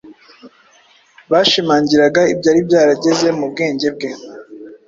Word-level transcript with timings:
bashimangiraga 1.31 2.21
ibyari 2.33 2.59
byarageze 2.67 3.27
mu 3.37 3.45
bwenge 3.51 3.87
bwe 3.95 4.09